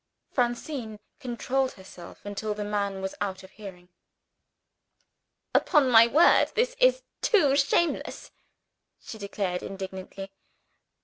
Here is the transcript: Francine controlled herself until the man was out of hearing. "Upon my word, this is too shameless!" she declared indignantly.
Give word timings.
Francine 0.31 0.97
controlled 1.19 1.73
herself 1.73 2.25
until 2.25 2.55
the 2.55 2.63
man 2.63 3.03
was 3.03 3.13
out 3.21 3.43
of 3.43 3.51
hearing. 3.51 3.89
"Upon 5.53 5.91
my 5.91 6.07
word, 6.07 6.47
this 6.55 6.75
is 6.79 7.03
too 7.21 7.55
shameless!" 7.55 8.31
she 8.99 9.19
declared 9.19 9.61
indignantly. 9.61 10.31